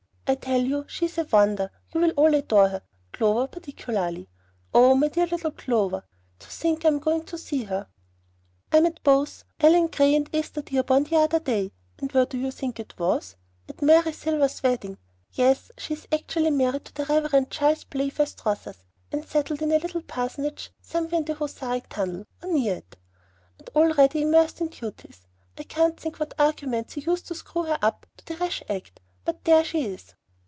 [0.27, 1.69] I tell you she is a wonder.
[1.93, 4.29] You will all adore her, Clover particularly.
[4.73, 5.59] Oh, my dear little C.!
[5.65, 6.01] To
[6.39, 7.89] think I am going to see her!
[8.71, 12.49] I met both Ellen Gray and Esther Dearborn the other day, and where do you
[12.49, 13.35] think it was?
[13.67, 14.97] At Mary Silver's wedding!
[15.33, 17.49] Yes, she is actually married to the Rev.
[17.49, 22.53] Charles Playfair Strothers, and settled in a little parsonage somewhere in the Hoosac Tunnel, or
[22.53, 22.95] near it,
[23.59, 25.27] and already immersed in "duties."
[25.57, 29.01] I can't think what arguments he used to screw her up to the rash act;
[29.25, 30.15] but there she is.